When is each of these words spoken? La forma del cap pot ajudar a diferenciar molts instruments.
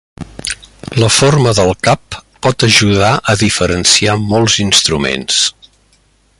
La 1.03 1.09
forma 1.15 1.53
del 1.59 1.73
cap 1.89 2.17
pot 2.47 2.65
ajudar 2.69 3.11
a 3.33 3.37
diferenciar 3.45 4.19
molts 4.33 4.59
instruments. 4.67 5.41